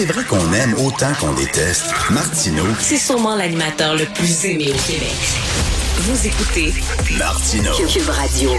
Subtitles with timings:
[0.00, 4.90] C'est vrai qu'on aime autant qu'on déteste, Martineau, C'est sûrement l'animateur le plus aimé au
[4.90, 5.12] Québec.
[5.98, 6.72] Vous écoutez
[7.18, 7.72] Martineau.
[7.86, 8.50] Cube Radio.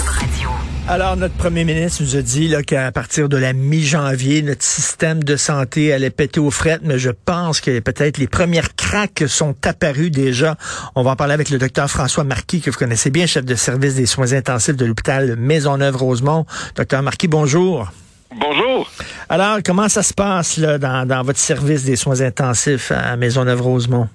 [0.88, 5.24] Alors, notre premier ministre nous a dit là, qu'à partir de la mi-janvier, notre système
[5.24, 9.56] de santé allait péter aux frettes, mais je pense que peut-être les premières craques sont
[9.66, 10.58] apparues déjà.
[10.94, 13.56] On va en parler avec le docteur François Marquis, que vous connaissez bien, chef de
[13.56, 16.46] service des soins intensifs de l'hôpital Maisonneuve-Rosemont.
[16.76, 17.92] Docteur Marquis, bonjour.
[18.36, 18.90] Bonjour.
[19.32, 24.10] Alors, comment ça se passe là, dans, votre service des soins intensifs à Maisonneuve-Rosemont?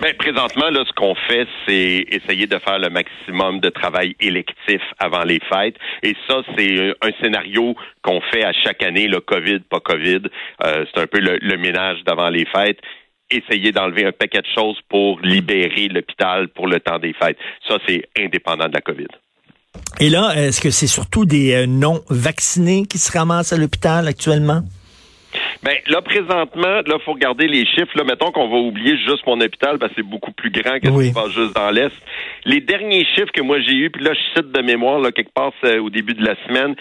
[0.00, 4.80] Ben, présentement, là, ce qu'on fait, c'est essayer de faire le maximum de travail électif
[5.00, 5.74] avant les fêtes.
[6.04, 10.20] Et ça, c'est un scénario qu'on fait à chaque année, le COVID, pas COVID.
[10.64, 12.78] Euh, c'est un peu le, le ménage d'avant les fêtes.
[13.32, 17.38] Essayer d'enlever un paquet de choses pour libérer l'hôpital pour le temps des fêtes.
[17.66, 19.08] Ça, c'est indépendant de la COVID.
[20.00, 24.62] Et là, est-ce que c'est surtout des euh, non-vaccinés qui se ramassent à l'hôpital actuellement?
[25.62, 27.90] Ben là présentement, là faut regarder les chiffres.
[27.96, 30.88] Là, mettons qu'on va oublier juste mon hôpital parce que c'est beaucoup plus grand que
[30.88, 31.06] Oui.
[31.06, 31.90] ce qui se passe juste dans l'est.
[32.44, 35.32] Les derniers chiffres que moi j'ai eus, puis là je cite de mémoire là quelque
[35.32, 36.76] part c'est au début de la semaine.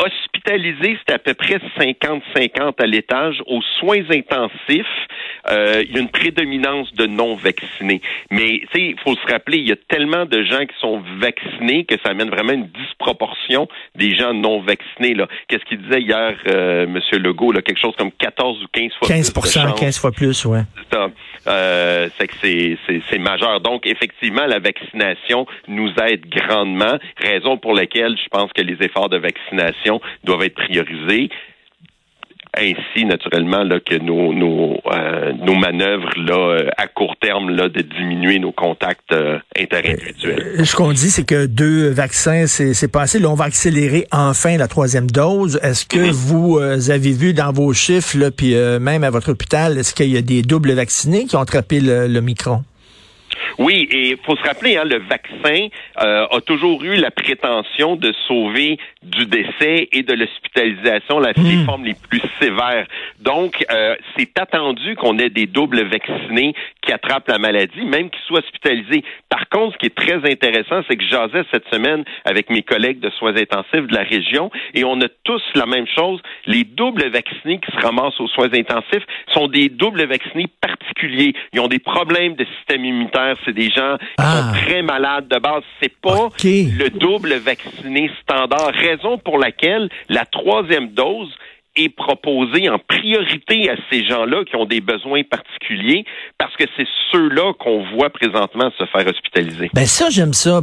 [0.00, 3.42] Hospitalisés, c'est à peu près 50-50 à l'étage.
[3.46, 4.86] Aux soins intensifs,
[5.50, 8.00] euh, il y a une prédominance de non-vaccinés.
[8.30, 11.02] Mais tu sais, il faut se rappeler, il y a tellement de gens qui sont
[11.20, 15.14] vaccinés que ça amène vraiment une disproportion des gens non vaccinés.
[15.14, 15.26] Là.
[15.48, 19.08] Qu'est-ce qu'il disait hier, euh, Monsieur Legault, là, quelque chose comme 14 ou 15 fois
[19.08, 20.62] 15 plus de chances 15 fois plus, ouais.
[20.76, 21.08] c'est ça.
[21.46, 23.60] Euh, c'est que c'est majeur.
[23.60, 29.08] Donc, effectivement, la vaccination nous aide grandement, raison pour laquelle je pense que les efforts
[29.08, 29.89] de vaccination
[30.24, 31.30] doivent être priorisés.
[32.58, 37.68] Ainsi, naturellement, là, que nos, nos, euh, nos manœuvres là, euh, à court terme là,
[37.68, 40.56] de diminuer nos contacts euh, interindividuels.
[40.58, 43.20] Euh, Ce qu'on dit, c'est que deux vaccins, c'est passé.
[43.20, 45.60] Là, on va accélérer enfin la troisième dose.
[45.62, 49.78] Est-ce que vous euh, avez vu dans vos chiffres, là, puis même à votre hôpital,
[49.78, 52.64] est-ce qu'il y a des doubles vaccinés qui ont attrapé le, le micron?
[53.58, 55.68] Oui, et il faut se rappeler, hein, le vaccin
[56.02, 61.64] euh, a toujours eu la prétention de sauver du décès et de l'hospitalisation, la les
[61.64, 62.86] formes les plus sévères.
[63.20, 66.54] Donc, euh, c'est attendu qu'on ait des doubles vaccinés
[66.90, 69.04] qui attrapent la maladie, même qu'ils soient hospitalisés.
[69.28, 72.98] Par contre, ce qui est très intéressant, c'est que j'asais cette semaine avec mes collègues
[72.98, 76.20] de soins intensifs de la région et on a tous la même chose.
[76.46, 81.32] Les doubles vaccinés qui se ramassent aux soins intensifs sont des doubles vaccinés particuliers.
[81.52, 83.36] Ils ont des problèmes de système immunitaire.
[83.44, 84.52] C'est des gens qui Ah.
[84.52, 85.62] sont très malades de base.
[85.80, 88.72] C'est pas le double vacciné standard.
[88.74, 91.32] Raison pour laquelle la troisième dose
[91.76, 96.04] est proposée en priorité à ces gens-là qui ont des besoins particuliers
[96.36, 99.70] parce que c'est ceux-là qu'on voit présentement se faire hospitaliser.
[99.72, 100.60] Ben ça, j'aime ça.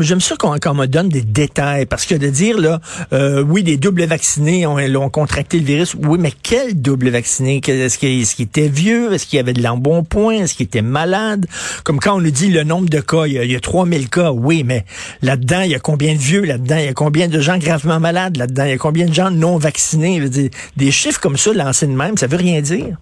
[0.00, 1.86] J'aime ça qu'on me donne des détails.
[1.86, 2.80] Parce que de dire, là,
[3.12, 5.96] euh, oui, des doubles vaccinés ont, ont contracté le virus.
[6.00, 7.60] Oui, mais quel double vacciné?
[7.66, 9.12] Est-ce qu'il qu'il était vieux?
[9.12, 10.34] Est-ce qu'il y avait de l'embonpoint?
[10.34, 11.46] Est-ce qu'il était malade?
[11.84, 13.60] Comme quand on nous dit le nombre de cas, il y a, il y a
[13.60, 14.30] 3000 cas.
[14.30, 14.84] Oui, mais
[15.20, 16.42] là-dedans, il y a combien de vieux?
[16.42, 16.76] Là-dedans?
[16.78, 18.36] Il y a combien de gens gravement malades?
[18.36, 18.64] Là-dedans?
[18.64, 20.11] Il y a combien de gens non vaccinés?
[20.20, 22.96] Dire, des chiffres comme ça, lancés de même, ça veut rien dire.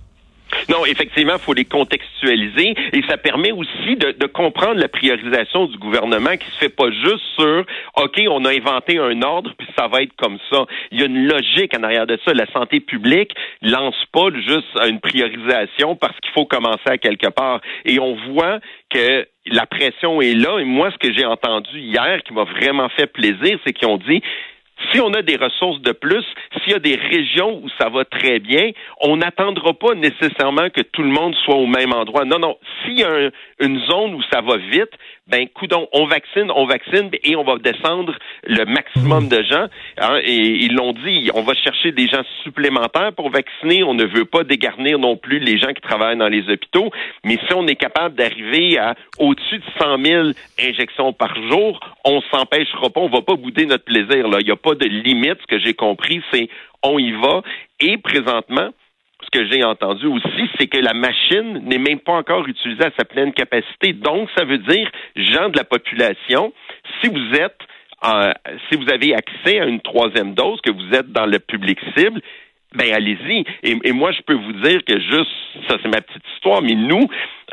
[0.69, 5.67] Non, effectivement, il faut les contextualiser et ça permet aussi de, de comprendre la priorisation
[5.67, 7.64] du gouvernement qui se fait pas juste sur
[7.96, 10.67] OK, on a inventé un ordre puis ça va être comme ça.
[10.90, 12.32] Il y a une logique en arrière de ça.
[12.34, 13.32] La santé publique
[13.62, 17.61] lance pas juste une priorisation parce qu'il faut commencer à quelque part.
[17.84, 20.58] Et on voit que la pression est là.
[20.58, 23.99] Et moi, ce que j'ai entendu hier qui m'a vraiment fait plaisir, c'est qu'ils ont
[23.99, 24.23] dit
[24.93, 26.25] Si on a des ressources de plus,
[26.62, 30.81] s'il y a des régions où ça va très bien, on n'attendra pas nécessairement que
[30.81, 32.25] tout le monde soit au même endroit.
[32.25, 32.56] Non, non.
[32.82, 33.31] S'il y a
[33.61, 34.91] une zone où ça va vite,
[35.31, 39.67] ben, coudon, on vaccine, on vaccine et on va descendre le maximum de gens.
[39.99, 43.85] Hein, et ils l'ont dit, on va chercher des gens supplémentaires pour vacciner.
[43.85, 46.91] On ne veut pas dégarnir non plus les gens qui travaillent dans les hôpitaux.
[47.25, 50.29] Mais si on est capable d'arriver à au-dessus de 100 000
[50.61, 54.27] injections par jour, on s'empêchera pas, on va pas bouder notre plaisir.
[54.27, 54.38] Là.
[54.41, 55.38] Il n'y a pas de limite.
[55.40, 56.49] Ce que j'ai compris, c'est
[56.82, 57.43] on y va.
[57.81, 58.70] Et présentement,
[59.22, 62.90] ce que j'ai entendu aussi, c'est que la machine n'est même pas encore utilisée à
[62.99, 63.93] sa pleine capacité.
[63.93, 66.52] Donc, ça veut dire, gens de la population,
[67.00, 67.58] si vous êtes,
[68.05, 68.32] euh,
[68.69, 72.22] si vous avez accès à une troisième dose, que vous êtes dans le public cible,
[72.75, 73.44] ben allez-y.
[73.62, 75.31] Et, moi, je peux vous dire que juste,
[75.69, 77.08] ça c'est ma petite histoire, mais nous,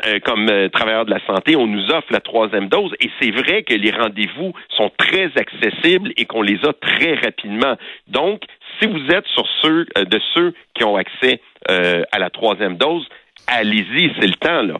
[0.06, 3.32] euh, comme euh, travailleurs de la santé, on nous offre la troisième dose et c'est
[3.32, 7.76] vrai que les rendez-vous sont très accessibles et qu'on les a très rapidement.
[8.06, 8.42] Donc,
[8.80, 13.06] si vous êtes sur ceux euh, de ceux qui ont accès à la troisième dose,
[13.46, 14.78] allez-y, c'est le temps là.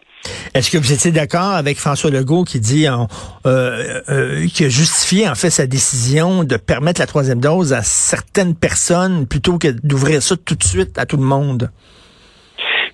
[0.55, 3.05] Est-ce que vous étiez d'accord avec François Legault qui dit euh,
[3.47, 8.55] euh, qui a justifié en fait sa décision de permettre la troisième dose à certaines
[8.55, 11.71] personnes plutôt que d'ouvrir ça tout de suite à tout le monde?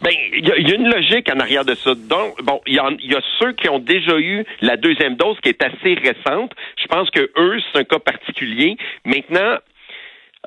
[0.02, 1.94] Ben, il y, a une logique en arrière de ça.
[1.94, 5.62] Donc, bon, il y, a ceux qui ont déjà eu la deuxième dose qui est
[5.62, 6.52] assez récente.
[6.76, 8.76] Je pense que eux, c'est un cas particulier.
[9.06, 9.56] Maintenant,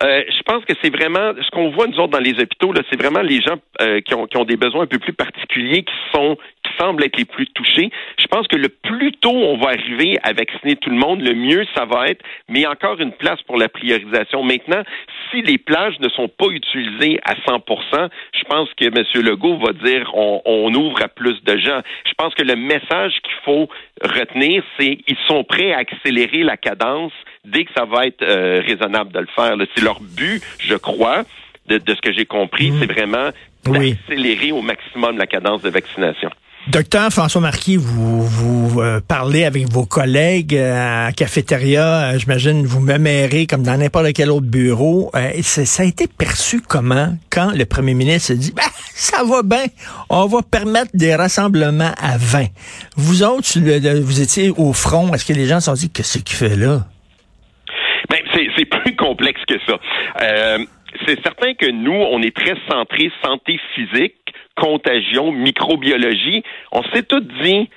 [0.03, 2.81] euh, je pense que c'est vraiment ce qu'on voit nous autres dans les hôpitaux là,
[2.89, 5.83] c'est vraiment les gens euh, qui, ont, qui ont des besoins un peu plus particuliers
[5.83, 7.89] qui sont qui semblent être les plus touchés.
[8.19, 11.33] Je pense que le plus tôt on va arriver à vacciner tout le monde, le
[11.33, 12.23] mieux ça va être.
[12.49, 14.43] Mais encore une place pour la priorisation.
[14.43, 14.83] Maintenant,
[15.31, 19.25] si les plages ne sont pas utilisées à 100% je pense que M.
[19.25, 21.81] Legault va dire on, on ouvre à plus de gens.
[22.05, 23.69] Je pense que le message qu'il faut
[24.01, 27.13] retenir, c'est ils sont prêts à accélérer la cadence
[27.45, 29.55] dès que ça va être euh, raisonnable de le faire.
[29.75, 31.23] C'est leur but, je crois,
[31.67, 32.79] de, ce que j'ai compris, mhm.
[32.79, 33.29] c'est vraiment
[33.65, 36.29] d'accélérer au maximum la cadence de vaccination.
[36.69, 42.81] Docteur François Marquis, vous, vous euh, parlez avec vos collègues euh, à cafétéria, j'imagine vous
[42.81, 45.11] me comme dans n'importe quel autre bureau.
[45.41, 49.65] ça a été perçu comment quand le premier ministre dit ben, ça va bien,
[50.09, 52.47] on va permettre des rassemblements à 20.
[52.97, 53.47] Vous autres,
[54.01, 56.81] vous étiez au front, est-ce que les gens se sont dit qu'est-ce qu'il fait là?
[58.55, 59.79] c'est plus complexe que ça.
[60.21, 60.59] Euh,
[61.05, 64.15] c'est certain que nous, on est très centré santé physique,
[64.57, 66.43] contagion, microbiologie.
[66.71, 67.69] On s'est tout dit,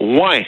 [0.00, 0.46] ouais,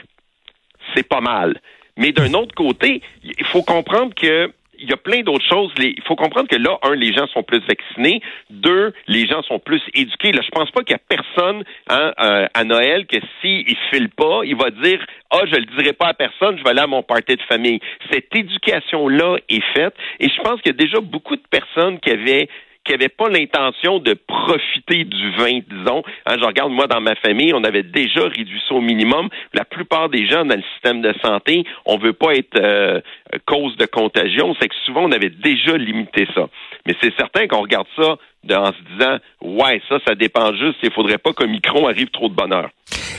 [0.95, 1.61] c'est pas mal.
[1.97, 5.73] Mais d'un autre côté, il faut comprendre que il y a plein d'autres choses.
[5.79, 8.21] Il faut comprendre que là, un, les gens sont plus vaccinés.
[8.51, 10.33] Deux, les gens sont plus éduqués.
[10.33, 13.75] Là, je pense pas qu'il y a personne hein, euh, à Noël que s'il ne
[13.91, 16.81] file pas, il va dire Ah, je le dirai pas à personne, je vais aller
[16.81, 17.81] à mon party de famille.
[18.11, 19.95] Cette éducation-là est faite.
[20.21, 22.49] Et je pense qu'il y a déjà beaucoup de personnes qui avaient
[22.87, 26.03] qui n'avaient pas l'intention de profiter du vin, disons.
[26.25, 29.29] Hein, je regarde, moi, dans ma famille, on avait déjà réduit ça au minimum.
[29.53, 33.01] La plupart des gens dans le système de santé, on veut pas être euh,
[33.47, 34.55] cause de contagion.
[34.61, 36.49] C'est que souvent, on avait déjà limité ça.
[36.87, 38.17] Mais c'est certain qu'on regarde ça
[38.55, 40.77] en se disant, ouais, ça, ça dépend juste.
[40.83, 42.71] Il faudrait pas qu'un micron arrive trop de bonheur.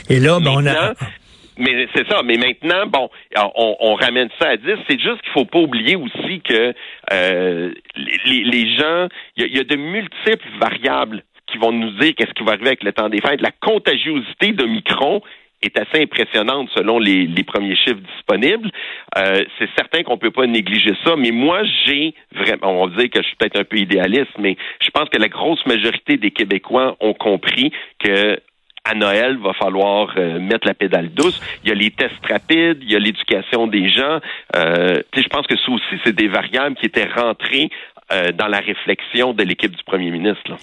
[0.08, 0.94] Et là, ben, on a
[1.58, 2.22] mais c'est ça.
[2.24, 3.10] Mais maintenant, bon,
[3.54, 4.64] on, ramène ça à 10.
[4.88, 6.72] C'est juste qu'il faut pas oublier aussi que
[7.12, 12.44] euh, les, gens, il y, a de multiples variables qui vont nous dire qu'est-ce qui
[12.44, 13.40] va arriver avec le temps des fêtes.
[13.40, 15.20] La contagiosité de Micron
[15.62, 18.70] est assez impressionnante selon les, premiers chiffres disponibles.
[19.16, 23.10] Euh, c'est certain qu'on peut pas négliger ça, mais moi j'ai vraiment, on va dire
[23.10, 26.30] que je suis peut-être un peu idéaliste, mais je pense que la grosse majorité des
[26.30, 28.38] Québécois ont compris que
[28.88, 31.40] à Noël, va falloir euh, mettre la pédale douce.
[31.62, 34.18] Il y a les tests rapides, il y a l'éducation des gens.
[34.56, 37.70] Euh, je pense que ça aussi, c'est des variables qui étaient rentrées
[38.12, 40.56] euh, dans la réflexion de l'équipe du premier ministre.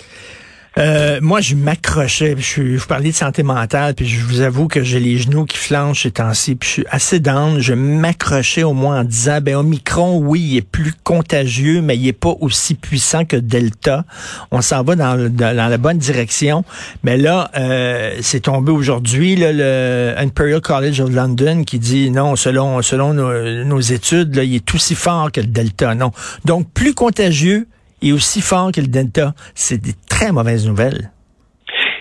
[0.78, 2.36] Euh, moi, je m'accrochais.
[2.38, 5.58] Je, vous parlais de santé mentale, puis je vous avoue que j'ai les genoux qui
[5.58, 6.56] flanchent ces temps-ci.
[6.56, 7.60] Puis je suis assez down.
[7.60, 12.08] Je m'accrochais au moins en disant, ben Omicron, oui, il est plus contagieux, mais il
[12.08, 14.04] est pas aussi puissant que Delta.
[14.52, 16.66] On s'en va dans, la bonne direction.
[17.04, 22.82] Mais là, euh, c'est tombé aujourd'hui, le Imperial College of London qui dit non, selon
[22.82, 25.96] selon nos, études, là, il est aussi fort que Delta.
[25.96, 26.12] Non.
[26.44, 27.68] Donc, plus contagieux,
[28.02, 29.34] et aussi fort que le Delta.
[29.54, 31.12] C'est des très mauvaises nouvelles.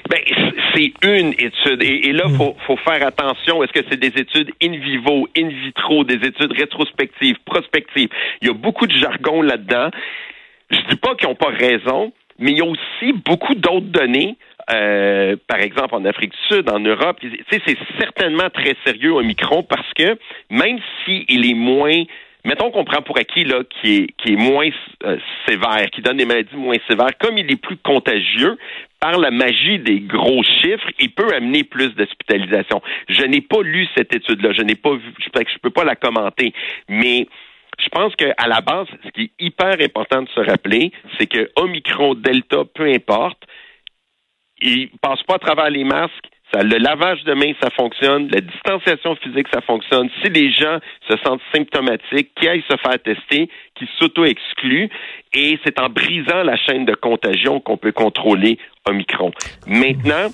[0.09, 0.21] Ben,
[0.75, 1.83] c'est une étude.
[1.83, 3.63] Et, là, il faut, faut, faire attention.
[3.63, 8.09] Est-ce que c'est des études in vivo, in vitro, des études rétrospectives, prospectives?
[8.43, 9.91] Il y a beaucoup de jargon là-dedans.
[10.71, 14.37] Je dis pas qu'ils n'ont pas raison, mais il y a aussi beaucoup d'autres données.
[14.71, 17.19] Euh, par exemple, en Afrique du Sud, en Europe,
[17.51, 17.63] c'est
[17.99, 20.19] certainement très sérieux, un micron, parce que
[20.51, 22.03] même s'il est moins
[22.45, 24.69] mettons qu'on prend pour acquis là, qui est, qui est moins
[25.05, 28.59] euh, sévère, qui donne des maladies moins sévères, comme il est plus contagieux,
[29.01, 32.81] par la magie des gros chiffres, il peut amener plus d'hospitalisation.
[33.09, 35.97] Je n'ai pas lu cette étude-là, je n'ai pas vu, je ne peux pas la
[35.97, 36.53] commenter,
[36.89, 37.27] mais
[37.79, 41.51] je pense qu'à la base, ce qui est hyper important de se rappeler, c'est que
[41.57, 43.43] Omicron, Delta, peu importe,
[44.63, 46.29] il passe pas à travers les masques,
[46.63, 48.29] le lavage de mains, ça fonctionne.
[48.29, 50.09] La distanciation physique, ça fonctionne.
[50.23, 54.89] Si les gens se sentent symptomatiques, qui aillent se faire tester, qui s'auto-excluent.
[55.33, 58.59] Et c'est en brisant la chaîne de contagion qu'on peut contrôler
[58.89, 59.33] Omicron.
[59.67, 60.29] Maintenant,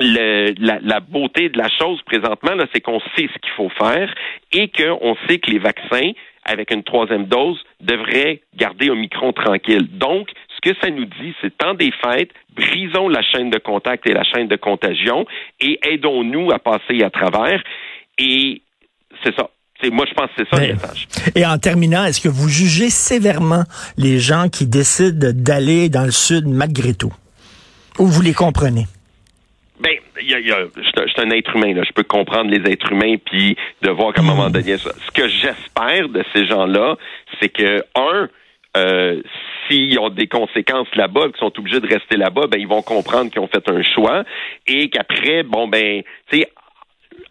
[0.00, 4.12] la, beauté de la chose présentement, c'est qu'on sait ce qu'il faut faire
[4.52, 6.12] et qu'on sait que les vaccins,
[6.44, 9.88] avec une troisième dose, devraient garder Omicron tranquille.
[9.90, 14.06] Donc, ce que ça nous dit, c'est temps des fêtes, brisons la chaîne de contact
[14.06, 15.26] et la chaîne de contagion
[15.60, 17.62] et aidons-nous à passer à travers.
[18.18, 18.62] Et
[19.22, 19.48] c'est ça.
[19.90, 21.08] moi, je pense que c'est ça le message.
[21.36, 23.64] Et en terminant, est-ce que vous jugez sévèrement
[23.96, 27.12] les gens qui décident d'aller dans le sud malgré tout?
[27.98, 28.86] Ou vous les comprenez?
[29.80, 31.82] Ben, y a, y a, je suis un être humain, là.
[31.86, 34.90] Je peux comprendre les êtres humains puis de voir qu'à un moment donné, ça.
[35.06, 36.96] Ce que j'espère de ces gens-là,
[37.40, 38.28] c'est que, un,
[38.76, 39.22] euh,
[39.68, 43.30] s'ils ont des conséquences là-bas, qu'ils sont obligés de rester là-bas, ben ils vont comprendre
[43.30, 44.24] qu'ils ont fait un choix
[44.66, 46.48] et qu'après, bon ben, tu sais,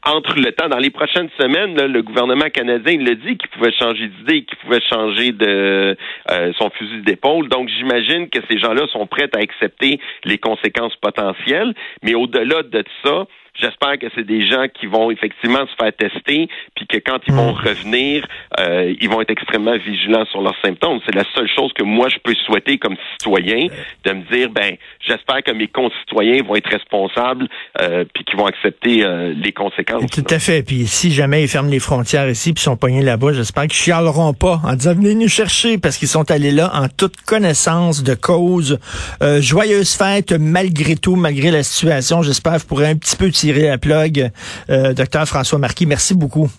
[0.06, 3.72] entre le temps, dans les prochaines semaines, le gouvernement canadien il l'a dit qu'il pouvait
[3.74, 5.98] changer d'idée, qu'il pouvait changer de
[6.32, 7.50] euh, son fusil d'épaule.
[7.50, 11.74] Donc, j'imagine que ces gens-là sont prêts à accepter les conséquences potentielles.
[12.03, 13.25] Mais au-delà de ça,
[13.60, 17.34] J'espère que c'est des gens qui vont effectivement se faire tester, puis que quand ils
[17.34, 17.68] vont hmm.
[17.68, 18.28] revenir,
[18.60, 21.00] euh, ils vont être extrêmement vigilants sur leurs symptômes.
[21.06, 23.68] C'est la seule chose que moi je peux souhaiter comme citoyen,
[24.06, 27.48] de me dire, ben, j'espère que mes concitoyens vont être responsables,
[27.82, 30.10] euh, puis qu'ils vont accepter euh, les conséquences.
[30.12, 30.62] Tout à fait.
[30.62, 34.34] Puis si jamais ils ferment les frontières ici, puis sont poignés là-bas, j'espère qu'ils chialeront
[34.34, 38.14] pas en disant venez nous chercher, parce qu'ils sont allés là en toute connaissance de
[38.14, 38.80] cause.
[39.24, 42.22] Euh, joyeuse fête malgré tout, malgré la situation.
[42.22, 44.30] J'espère que vous pourrez un petit peu tirer tirer la plug.
[44.70, 46.50] Euh, docteur François Marquis, merci beaucoup.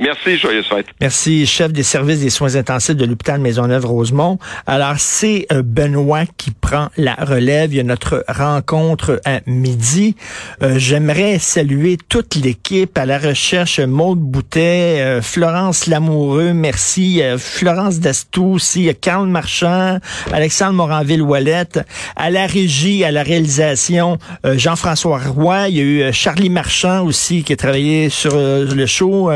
[0.00, 0.86] Merci, joyeuse fête.
[1.00, 4.38] Merci, chef des services des soins intensifs de l'hôpital Maisonneuve-Rosemont.
[4.64, 7.72] Alors, c'est euh, Benoît qui prend la relève.
[7.72, 10.14] Il y a notre rencontre à midi.
[10.62, 17.98] Euh, j'aimerais saluer toute l'équipe à la recherche, Maude Boutet, euh, Florence Lamoureux, merci, Florence
[17.98, 19.98] Dastou aussi, Carl Marchand,
[20.32, 21.70] Alexandre Moranville-Wallet,
[22.14, 25.68] à la régie, à la réalisation, Jean-François Roy.
[25.70, 29.30] Il y a eu Charlie Marchand aussi qui a travaillé sur le show.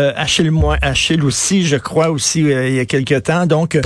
[0.00, 3.46] Euh, Achille, Achille aussi, je crois aussi, euh, il y a quelque temps.
[3.46, 3.82] Donc, euh,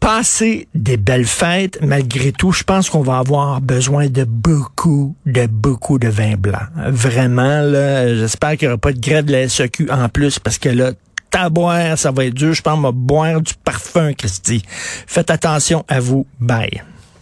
[0.00, 5.46] passer des belles fêtes, malgré tout, je pense qu'on va avoir besoin de beaucoup, de
[5.46, 6.66] beaucoup de vin blanc.
[6.88, 10.58] Vraiment, là, j'espère qu'il n'y aura pas de grève de la SEQ en plus, parce
[10.58, 10.92] que là,
[11.32, 12.52] à boire, ça va être dur.
[12.52, 14.62] Je pense va boire du parfum, Christy.
[15.06, 16.26] Faites attention à vous.
[16.40, 16.82] Bye.